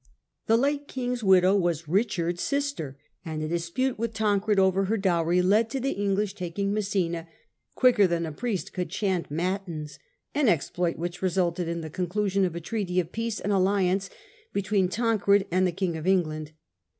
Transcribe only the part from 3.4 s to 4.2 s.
a dispute with